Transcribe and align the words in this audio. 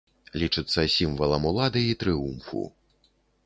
Лічыцца 0.43 0.85
сімвалам 0.95 1.47
улады 1.51 1.81
і 1.91 1.95
трыумфу. 2.05 2.61